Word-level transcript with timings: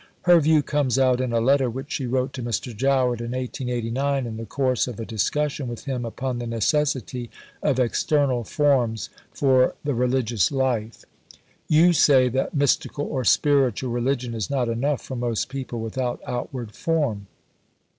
Her 0.23 0.39
view 0.39 0.63
comes 0.63 0.97
out 0.97 1.21
in 1.21 1.31
a 1.31 1.39
letter 1.39 1.69
which 1.69 1.91
she 1.91 2.07
wrote 2.07 2.33
to 2.33 2.41
Mr. 2.41 2.75
Jowett 2.75 3.21
in 3.21 3.33
1889 3.33 4.25
in 4.25 4.37
the 4.37 4.47
course 4.47 4.87
of 4.87 4.99
a 4.99 5.05
discussion 5.05 5.67
with 5.67 5.85
him 5.85 6.05
upon 6.05 6.39
the 6.39 6.47
necessity 6.47 7.29
of 7.61 7.79
external 7.79 8.43
forms 8.43 9.11
for 9.31 9.75
the 9.83 9.93
religious 9.93 10.51
life: 10.51 11.05
"You 11.67 11.93
say 11.93 12.29
that 12.29 12.55
'mystical 12.55 13.05
or 13.05 13.23
spiritual 13.23 13.91
religion 13.91 14.33
is 14.33 14.49
not 14.49 14.69
enough 14.69 15.03
for 15.03 15.15
most 15.15 15.49
people 15.49 15.79
without 15.81 16.19
outward 16.25 16.71
form.' 16.71 17.27